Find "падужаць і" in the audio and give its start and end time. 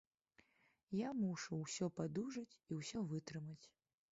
1.99-2.79